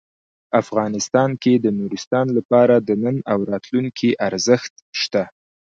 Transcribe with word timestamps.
افغانستان 0.61 1.29
کې 1.41 1.53
د 1.63 1.65
نورستان 1.79 2.27
لپاره 2.37 2.75
د 2.87 2.89
نن 3.03 3.17
او 3.31 3.39
راتلونکي 3.51 4.09
ارزښت 4.27 4.73
شته. 5.01 5.23